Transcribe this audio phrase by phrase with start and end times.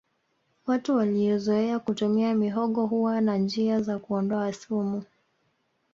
[0.65, 5.03] watu waliozoea kutumia mihogo huwa na njia za kuondoa sumu